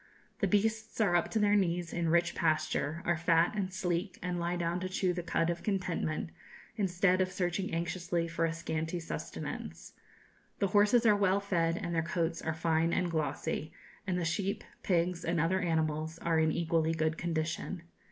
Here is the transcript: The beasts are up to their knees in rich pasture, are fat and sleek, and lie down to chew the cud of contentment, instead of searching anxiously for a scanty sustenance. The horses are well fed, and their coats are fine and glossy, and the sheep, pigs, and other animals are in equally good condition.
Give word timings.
The 0.39 0.47
beasts 0.47 0.99
are 0.99 1.15
up 1.15 1.29
to 1.29 1.37
their 1.37 1.55
knees 1.55 1.93
in 1.93 2.09
rich 2.09 2.33
pasture, 2.33 3.03
are 3.05 3.15
fat 3.19 3.53
and 3.55 3.71
sleek, 3.71 4.17
and 4.23 4.39
lie 4.39 4.55
down 4.55 4.79
to 4.79 4.89
chew 4.89 5.13
the 5.13 5.21
cud 5.21 5.51
of 5.51 5.61
contentment, 5.61 6.31
instead 6.75 7.21
of 7.21 7.31
searching 7.31 7.71
anxiously 7.71 8.27
for 8.27 8.45
a 8.45 8.51
scanty 8.51 8.99
sustenance. 8.99 9.93
The 10.57 10.69
horses 10.69 11.05
are 11.05 11.15
well 11.15 11.39
fed, 11.39 11.77
and 11.77 11.93
their 11.93 12.01
coats 12.01 12.41
are 12.41 12.55
fine 12.55 12.93
and 12.93 13.11
glossy, 13.11 13.73
and 14.07 14.17
the 14.17 14.25
sheep, 14.25 14.63
pigs, 14.81 15.23
and 15.23 15.39
other 15.39 15.59
animals 15.61 16.17
are 16.17 16.39
in 16.39 16.51
equally 16.51 16.93
good 16.93 17.19
condition. 17.19 17.83